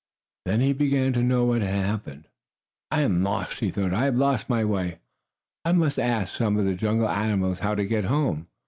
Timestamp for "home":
8.05-8.47